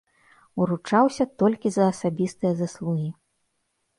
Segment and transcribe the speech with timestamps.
[0.63, 3.09] Уручаўся толькі за асабістыя заслугі.